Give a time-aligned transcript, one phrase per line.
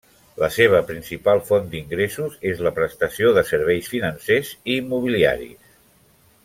[0.43, 5.75] La seva principal font d'ingressos és la prestació de serveis financers i immobiliaris.